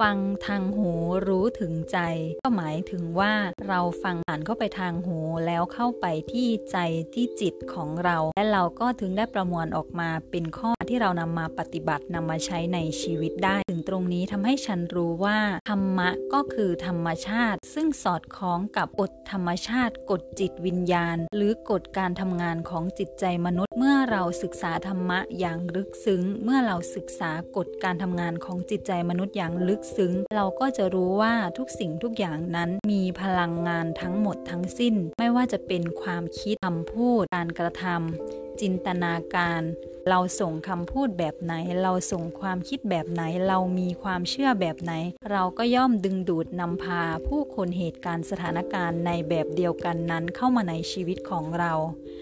[0.00, 0.90] ฟังทางหู
[1.28, 1.98] รู้ถึงใจ
[2.42, 3.32] ก็หมายถึงว่า
[3.68, 6.76] เราฟังผ่านเข้าไปทางหูแล้วเข้าไปที่ใจ
[7.14, 15.38] ที่จิตของเรา และเราก็ถึงได้ประมวลออกมาเป็นข้อ ที่เรานำมาปฏิบัตินำมาใช้ในชีวิตได้ ถึงตรงนี้ทำให้ฉันรู้ว่า
[15.70, 39.62] ธรรมะก็คือธรรมชาติ ซึ่งสอดคล้องกับกฎธรรมชาติ กฎจิตวิญญาณ หรือกฎการทำงานของจิตใจมนุษย์ เมื่อเราศึกษาธรรมะอย่างลึกซึ้ง เมื่อเราศึกษากฎการทำงานของจิตใจมนุษย์อย่างลึกซึ้ง เราก็จะรู้ว่าทุกสิ่งทุกอย่างนั้นมีพลังงานทั้งหมดทั้งสิ้น ไม่ว่าจะเป็นความคิดคำพูดการกระทำจินตนาการ
[40.08, 44.92] เราส่งคำพูดแบบไหน เราส่งความคิดแบบไหน เรามีความเชื่อแบบไหน
[45.30, 51.72] เราก็ย่อมดึงดูดนำพาผู้คนเหตุการณ์สถานการณ์ในแบบเดียวกันนั้นเข้ามาในชีวิตของเรา